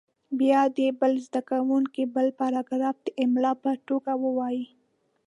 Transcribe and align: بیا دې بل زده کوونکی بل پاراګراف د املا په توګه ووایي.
بیا 0.39 0.61
دې 0.77 0.87
بل 0.99 1.13
زده 1.25 1.41
کوونکی 1.49 2.03
بل 2.15 2.27
پاراګراف 2.39 2.97
د 3.05 3.07
املا 3.23 3.51
په 3.63 3.71
توګه 3.87 4.11
ووایي. 4.23 4.65